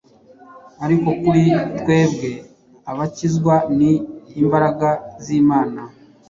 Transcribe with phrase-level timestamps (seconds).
[0.85, 1.43] ariko kuri
[1.79, 2.29] twebwe
[2.91, 3.91] abakizwa, ni
[4.43, 4.89] imbaraga
[5.23, 5.81] z’Imana;